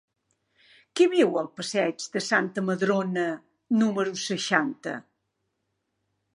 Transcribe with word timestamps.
Qui 0.99 1.05
viu 1.11 1.37
al 1.41 1.49
passeig 1.59 2.07
de 2.15 2.23
Santa 2.29 2.65
Madrona 2.71 3.27
número 3.85 4.17
seixanta? 4.25 4.99